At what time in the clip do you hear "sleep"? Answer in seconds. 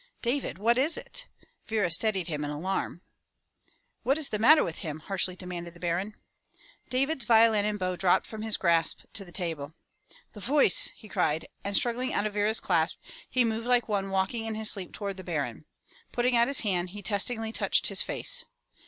14.71-14.91